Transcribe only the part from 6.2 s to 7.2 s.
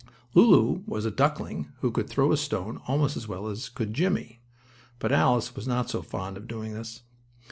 of doing this.